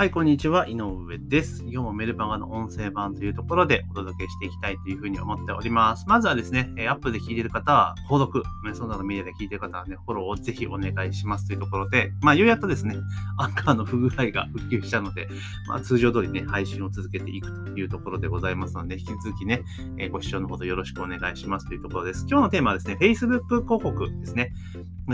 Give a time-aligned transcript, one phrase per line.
[0.00, 0.66] はい、こんにちは。
[0.66, 1.60] 井上です。
[1.60, 6.06] 今日もメルマガの音声版というところでお届けしていきたいというふうに思っております。
[6.08, 8.42] まずはですね、アップで聞いている方は、購読、
[8.74, 12.96] その他のメディアで聞いている方はね、フォローをぜひお願いしますというところで、まあ、ようやっとですね、
[13.36, 15.28] アンカーの不具合が復旧したので、
[15.68, 19.64] まあ、通常通りね、配信を続けていくというところでございますので、引き続きね、
[20.10, 22.24] ご視聴のほどよろしくお願いしますというところです。
[22.26, 24.54] 今日のテーマはですね、Facebook 広告ですね。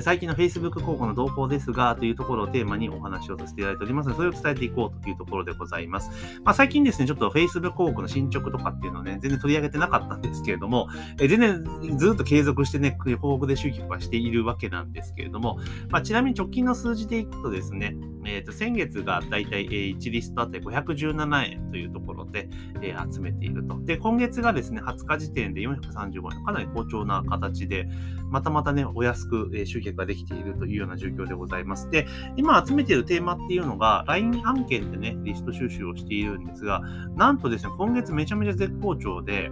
[0.00, 6.10] 最近の Facebook 広告の動向ですが、というところをテーマにお話をさせていただいておりますので、それを伝えていこうというところでございます。
[6.44, 10.88] まあ、最近ですね、ちょっと Facebook 広告の進捗とかっていうのをね、全然取り上げてなかったんですけれども、
[11.20, 17.96] え全然ずっと継続してね、広告で集客はしているわけなんですけれども、まあ、ちなみに直近の数字でいくとですね、
[18.26, 22.48] えー、と先月がだいたい1リストあたり517円というところで、
[22.82, 23.78] えー、集めていると。
[23.84, 27.88] で、今月がですね、20日時点で435円、かなり好調な形で、
[28.30, 31.88] またまたね、お安く、え集客ができているというような状況でございます。
[31.90, 36.82] で、今集めているテーマっていうのが、LINE 案件でね、リスト収集をしているんですが、
[37.14, 39.50] なんとですね、今月めちゃめちゃ絶好調で、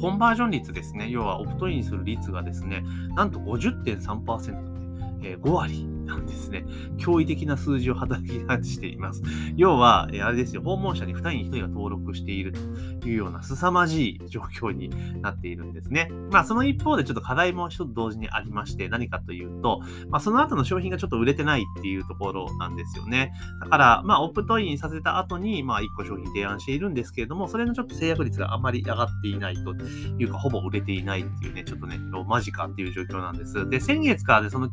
[0.00, 2.84] コンバージョン率ですね、要はオプトインする率がですね、
[3.16, 6.64] なんと50.3%で、えー、5割なんですね。
[6.96, 9.22] 驚異的な数字を働き出しています。
[9.56, 12.52] 要は、えあれですよ、訪問者に2人に1人が登録している
[13.00, 16.10] というような凄まじい状況になっているんですね。
[16.30, 23.32] まあ、その一方でちょっと課題も一つ同時にありまして、何かというと、まあ、その後の商品がちょっと売れてないっていうところなんですよね。
[23.60, 29.74] だから、まあ、オプトインさせた後に、まあ、1個商品提案しているんですけれども、それのちょっと制約率があまり上がっていないと
[30.18, 33.68] いうか、ほぼ売れていないっていうね、ちょっとね、マジかっていう状況なんです。
[33.68, 34.70] で、先月からでその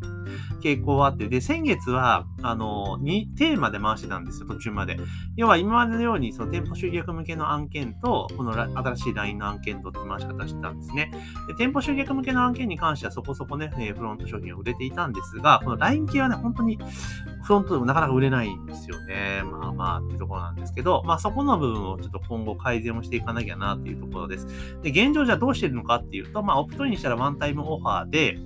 [0.62, 4.98] 傾向はあって、で、先月は、あの、2テーマで回してたんですよ、途中まで。
[5.36, 11.12] 要は今までのように、その店舗集客向けの案件と、この新しい LINE の案件とって回し方してたんですね。
[11.48, 16.80] で、店舗集客向けの案件に関してはそこそこね、フロント商品を売れていたんですが、この LINE 系はね、本当に
[17.46, 19.44] フロントでもなかなか売れないんですよね。
[19.44, 24.48] まあまあっていうところなんですけど、まあそこの部分をちょっと今後改善をしていかなきゃなっていうところです。
[24.82, 28.40] で、現状じゃどうしてるのかっていうと、まあオプトインしたらワンタイムオファーで、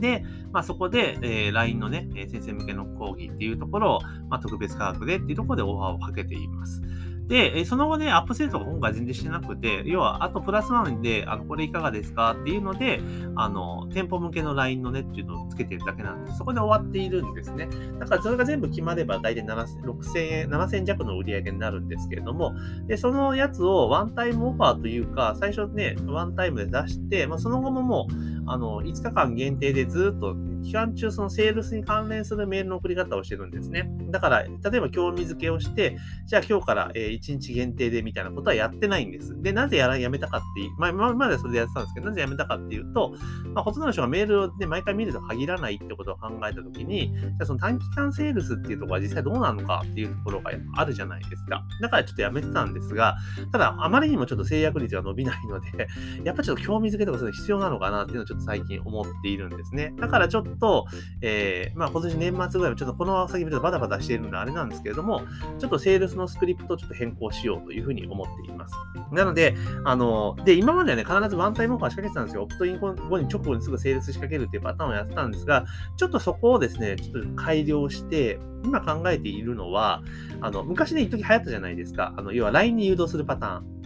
[0.00, 6.82] で、まあ、そこで、えー、LINE のね、先生向けの講義っていうところを、まあ、特別価格でっていうところでオファーをかけています。
[7.28, 12.32] で、その後ね、アップセールとか今回全然してなくて、要は、あとプラスワンで、あの、これいかがですか？
[12.32, 13.00] っていうので、
[13.36, 17.68] あの、店舗向けの LINE のねっていうのをつけてるだけなんで、そこで終わっているんですね。
[18.00, 22.54] だからそれが全部決まれば、大体6000円、7000弱の売り上げになるんですけれども、
[22.86, 33.90] で、そのやつをワンタイムオファーというか、最初ね、ワンタイムで出して、まあ、その後ももう、あの、5日間限定でずっと期間中そのセールスに関連するメールの送り方をしてるんですね。
[34.10, 35.96] だから、例えば興味づけをして、
[36.26, 39.40] じゃあ今日から、1日限定でみたいなことはやってないんです。
[39.42, 43.14] で、なぜやらやめたかっていう、まあ今までそれでやってたんですけど、なぜやめたかっていうと、
[43.54, 51.64] まあ、ほとんどの人がメールを、ね、毎回見ると限らないってことを考えたときに、じゃあその短期間セールスっていうところは実際どうなのかっていうところがあるじゃないですか。
[51.80, 53.16] だからちょっとやめてたんですが、
[53.52, 55.88] ただあまりにもちょっと制約率が伸びないので、
[56.24, 59.94] やっぱちょっと興味づけとかそういうの必要なのかなっていうのをちょっと最近思っているんですね。
[59.98, 60.86] だからちょっと、
[61.20, 65.22] えー、まあ今年年末ぐらいはちょっとこの先ちょっとバタバタしているのであれなんですけれども、
[65.58, 68.74] ちょっとセールスのスクリプトをちょっと変更しようというふうに思っています。
[69.12, 69.54] なので、
[69.84, 72.42] あの、で、今まではね、必ずワンタイムオファー仕掛けてたんですよ。
[72.42, 75.64] オプトイン後に直後にすぐセールス仕掛けるっていうパターンをやってたんですが、
[75.96, 80.02] ちょっとそこをですね、ちょっと改良して、今考えているのは、
[80.40, 82.12] あの、昔ね、一時流行ったじゃないですか。
[82.16, 83.77] あの、要は LINE に誘導するパターン。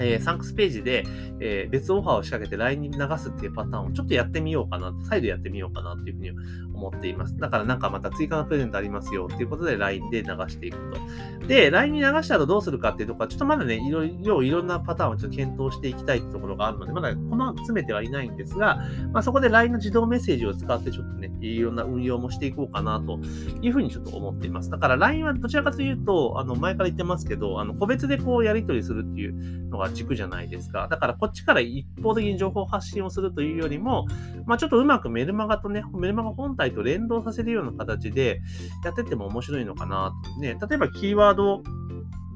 [0.00, 1.04] えー、サンクスページで、
[1.40, 6.30] えー、別オファーを仕掛けて LINE に流すっていうパターンをちょっとやってみようかな、再度やってみようかなっていうふうに
[6.78, 7.36] 思っています。
[7.36, 11.46] だからなんかまた追加のプレゼントありますよっていうことで LINE で流していくと。
[11.46, 18.78] で、LINE に流した後どうするかっていうところは、ちょっとまだね、いろいろいろんなパターンをちょっと検討していきたいってところがあるので、まだ細かく詰めてはいないんですが、
[19.12, 23.18] まあ、そこで LINE の自動メッセージを使ってちょっとね、いろんな運用もしていこうかなと
[23.62, 24.70] いうふうにちょっと思っています。
[24.70, 30.88] だから LINE はどちらかというと、あの前から言ってますけど、あの個別でこうやり取りするっていうのが軸じゃないですか。
[30.88, 34.06] だからこっちから一方的に情報発信をするというよりも、
[34.46, 38.40] まあ、ちょっとうまくメルマガとね、メルマガ本体と連動させるような形で
[38.84, 40.40] やってても面白いのかなと。
[40.40, 41.62] ね、例えばキーワード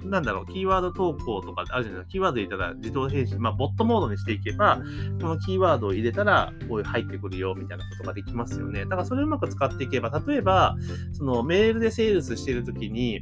[0.05, 2.05] なんだろう、キーワード投稿とかあるじゃないですか。
[2.11, 4.81] キーワード入れたら自動返信、まあ、ボットモードにしていけば、
[5.20, 8.84] このキーワードを入れたら、こういう入ってくるよ、みたいなことができますよね。
[8.84, 10.76] だからそれをうまく使っていけば、例えば、
[11.12, 13.20] そのメールでセールスしてるときに、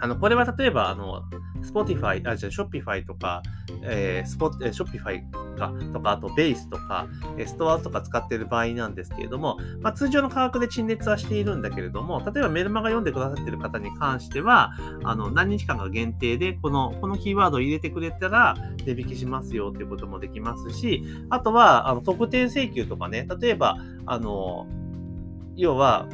[0.00, 1.22] あの、これは例えば、あの、
[1.64, 3.42] Spotify、あ、じゃあ Shopify とか、
[3.82, 7.06] えー、スポえ Shopify か、とか、あと Base とか、
[7.38, 14.72] えストアとか使っている場合なんですけれども、まあ、通常の価格で陳列はしているんだけれども、例えばメルマガ読んでくださっている方に関しては、
[15.04, 24.66] あの、何日間か限定で、この、このキーワードを入れてくれたら、値引きしますよっていうこともできますし、あとは、あの、特典請求とかね、例えば、あの、
[25.56, 26.08] 要は、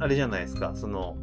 [0.00, 1.16] あれじゃないですか、その、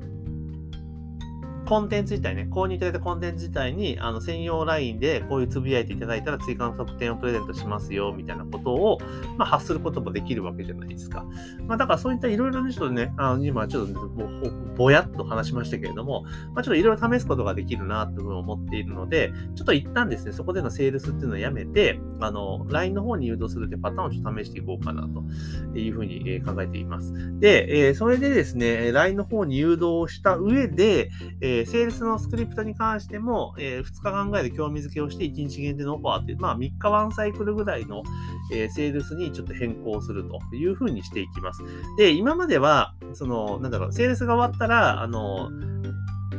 [1.72, 8.98] コンテンツ自体ね、購入いただいたコンテンツ自体に、あの、専用 LINE でこういうつぶやいていただいたら追加の特典をプレゼントしますよ、みたいなことを、
[9.38, 11.26] まあ、発することもできるわけじゃないですか。
[11.68, 14.28] まあ、だからそういったいろいろな人ね、あの、今ちょっとぼ
[14.76, 16.24] ぼやっと話しましたけれども、
[16.54, 27.14] まあ、ちょっといろいろ試すことができるな、というふうに思っているので、ちょっと一旦ですね、そこでのセールスっていうのをやめて、あの、LINE の方に誘導するってパターンをちょっと試していこうかな、というふうに考えています。
[27.40, 31.10] で、えそれでですね、LINE の方に誘導した上で、
[31.40, 38.04] えセールスのスクリプトに関しても、え2日間ぐらいで興味づけをして1日限定のオファーという、まあ3日ワンサイクルぐらいの、
[38.52, 41.64] えセールスにちょっと変更するというふうにしていきます。
[41.98, 45.50] で、今までは、その、なんだろう、セールスが終わったら、あの、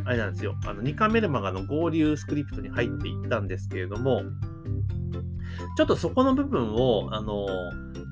[0.05, 4.23] あれなんですよ、あの、ニカメルマガの合流スクリプトに入っていったんですけれども、
[5.77, 7.47] ちょっとそこの部分を、あの、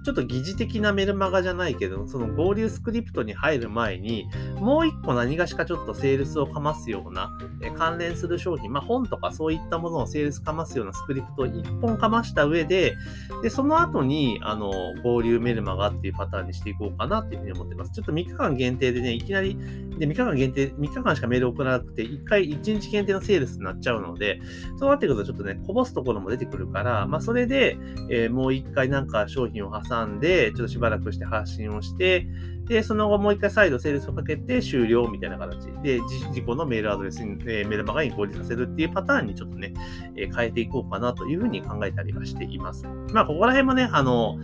[0.03, 4.29] ちょっと疑似的なメルマガじゃないけど、その合流スクリプトに入る前に、
[4.59, 7.31] もう一個何がしかちょっとセールスをかますような、
[7.63, 12.97] え関連する商品、まあ本とかそういったものをセールスかますようなスクリプトを一本かました上で、
[13.43, 14.73] で、その後に、あの、
[15.03, 17.93] 合流メルマガっていうパターンにしていこうかなっていうふうに思ってます。
[17.93, 19.57] ちょっと3日間限定でね、いきなり、
[19.99, 24.41] で、3日間限定、3日間しかメール送らなくて、1回1日限定のセールスになっちゃうので、
[24.79, 27.79] そうなってくるとちょっとね、こぼすところも出てくるから、まあそれで、
[28.09, 32.27] えー、もう一回なんか商品を挟んで、ちょっとしばらくして発信をして、
[32.65, 39.73] で、その後もう一回再度セールスをかけて終了みたいな形で、自己のメールアドレスに、えー、メルマガに合流させるっていうパターンにちょっとね、
[40.17, 42.85] えー、変えていこうかなというふうに考えたりはしています。
[43.13, 44.37] まあ、ここら辺もね、あの、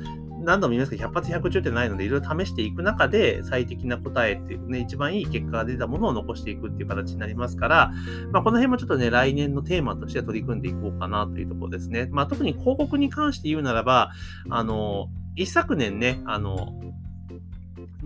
[0.46, 7.92] 何度も言いますけど、100発100中ってないので、いろいろ試していく中で、最適な答えっていうね、一番いい結果が出たものを残していくっていう形になりますから、
[8.30, 12.08] まあ、この辺もちょっとね、来年のテーマとして取り組んでいこうかなというところですね。
[12.12, 14.12] まあ、特に広告に関して言うならば、
[14.48, 16.80] あの、一昨年ね、あの、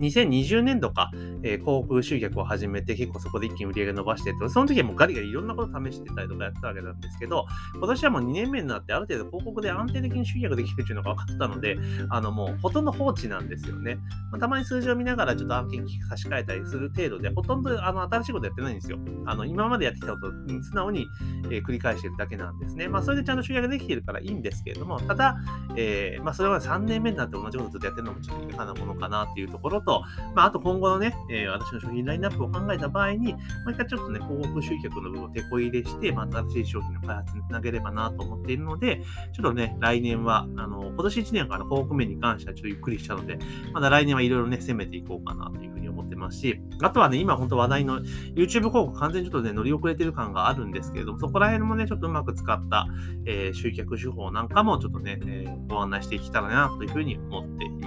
[0.01, 1.11] 2020年度か、
[1.43, 7.45] えー、広告集客を始めて、結構そこで一気に売り上げ伸ばしてって、その時はもうガリガリいろんなこと試してたりとかやってたわけなんですけど、
[7.75, 11.77] 今年はもう2年目になって、ある程度広告で安定的に集客できるっていうのが分かったので、
[12.09, 13.97] あのもうほとんど放置なんですよね。
[14.31, 18.97] まあ、たまに数字を見ながらちょっと案件差し替えたりする程度で、ほとんどあの新しいことやってないんですよ。
[19.25, 20.31] あの今までやってきたことを
[20.63, 21.05] 素直に、
[21.45, 22.87] えー、繰り返してるだけなんですね。
[22.87, 25.37] まあそれでちゃんと集客できてるからいいんですけれども、ただ、
[25.75, 29.90] えー、まあそれは3年目になって同じことずっとやってるのもちょっといかがなものかなっていうところと、
[30.35, 39.01] まああと今後のね、えー、私の商品ラインナップを考えた場合に、もう一回ちょっとね、広告集客の部分を手こ入れして、まあ、新しい商品の開発につなげればなと思っているので、
[39.33, 43.39] ちょっとね、来年は、あの、今年1年から広告面に関してはちょっとゆっくりしたので、
[43.73, 48.01] まだ来年はいろいろね、攻めていこうかなというふうに思ってますし、あとはね、今本当話題の
[48.35, 52.87] YouTube 広告完全にちょっとね、乗り遅れてる感があるんですけれども、そこら辺もね、ちょっとうまく使った、
[53.25, 57.80] えー、集客手法なんかもちょっとね、えー、ご案内していけたらなというふうに思っています。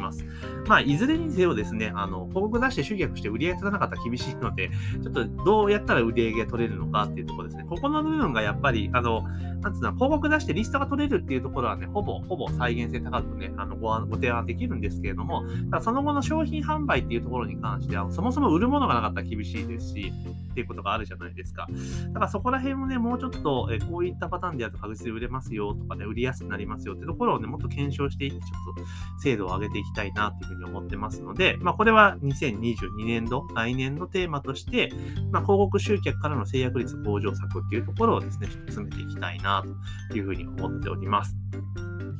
[0.66, 4.70] まあ、いずれにせよですね、あの、広告出して集客して売り上げ取らなかったら厳しいので、
[5.02, 7.64] ちょっとどうやったら売り上げが取れるのかっていうところですね。
[7.68, 9.22] ここの部分がやっぱり、あの、
[9.64, 20.12] なんつうの、広告出してリストが取れるっていうところはね、ほぼ、ほぼ再現性高くね、あのごご提案できるんですけれども、ただその後の商品販売っていうところに関しては、そもそも売るものがなかったら厳しいですし、
[20.52, 21.66] っていうことがあるじゃないですか。
[22.08, 28.82] だからそこら辺もね、もうちょっと、えこういったパターンでやると確実に売れますよとかね、売りやすくなりますよっていうところをね、もっと検証していって、ちょっと
[29.20, 34.92] 精度を上げていきたいなっていうふうに思ってますので、まあこれは2022年度、来年のテーマとして、
[35.30, 39.64] まあ広告集客からの制約率向上策っていうところをですね、ちょっと詰めていきたいな
[40.10, 41.36] というふうに思っております。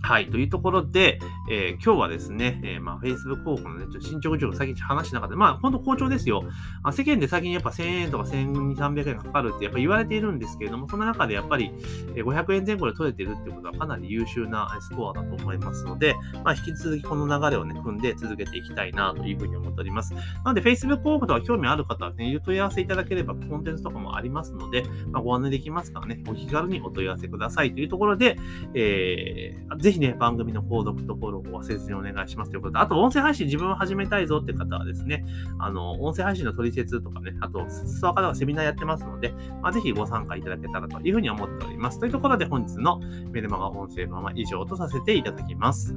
[0.04, 0.28] はい。
[0.28, 1.18] というところで、
[1.50, 5.36] えー、今日はですね、えー、まあ、Facebook 広告のね、ちょっと進捗状況最近話しなかった。
[5.36, 6.44] まあ、ほんと好調ですよ。
[6.82, 11.70] あ世間で最近やっぱ1000円とか1200、300円かかるってやっぱ言われているんですけれども、その中でやっぱり
[12.16, 20.14] 500円前後で取れてるってことはかなり優秀なスコアだと思いますので、まあ、引き続きこの流れをね、組んで続けていきたいなというふうに思っております。
[20.14, 28.36] なので、Facebook 広告とか興味ある方はね、お問い合わせいただければコンテンツとかもありますので、まあ、ご案内できますからね、お気軽にお問い合わせくださいというところで、
[28.74, 35.24] えー、ぜひね、番組の購読とフォローを忘れずにお願いしますということで、あと音声配信自分を始めたいぞって方はですね、
[35.58, 39.32] あの、音声配信の取説とかね、あと、スワカではセミナーやってますので、
[39.62, 41.98] まあ、ぜひご参加いただけたらというふうに思っております。
[41.98, 45.94] というところで本日のメルマガ音声のまま以上とさせていただきます。